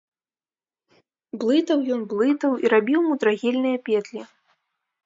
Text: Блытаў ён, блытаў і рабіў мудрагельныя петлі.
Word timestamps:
Блытаў 1.43 1.79
ён, 1.97 2.01
блытаў 2.15 2.51
і 2.65 2.73
рабіў 2.77 2.99
мудрагельныя 3.13 3.77
петлі. 3.89 4.21